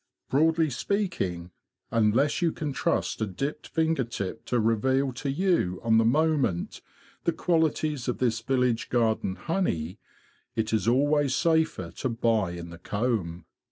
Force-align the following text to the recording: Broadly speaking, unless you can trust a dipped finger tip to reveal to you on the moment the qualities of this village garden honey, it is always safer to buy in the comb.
Broadly 0.31 0.71
speaking, 0.71 1.51
unless 1.91 2.41
you 2.41 2.51
can 2.51 2.73
trust 2.73 3.21
a 3.21 3.27
dipped 3.27 3.67
finger 3.67 4.03
tip 4.03 4.45
to 4.45 4.59
reveal 4.59 5.13
to 5.13 5.29
you 5.29 5.79
on 5.83 5.99
the 5.99 6.03
moment 6.05 6.81
the 7.25 7.31
qualities 7.31 8.07
of 8.07 8.17
this 8.17 8.39
village 8.41 8.89
garden 8.89 9.35
honey, 9.35 9.99
it 10.55 10.73
is 10.73 10.87
always 10.87 11.35
safer 11.35 11.91
to 11.91 12.09
buy 12.09 12.53
in 12.53 12.71
the 12.71 12.79
comb. 12.79 13.45